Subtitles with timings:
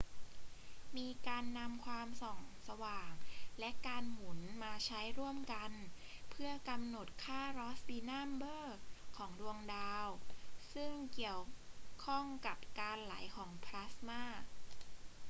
[0.97, 3.11] มีการนำความส่องสว่าง
[3.59, 5.71] และการหมุนมาใช้ร่วมกัน
[6.29, 8.79] เพื่อกำหนดค่ารอสส์บีนัมเบอร์
[9.17, 10.07] ของดวงดาว
[10.73, 11.41] ซึ่งเกี่ยว
[12.03, 14.21] ข้องกับการไหลของพลาสมา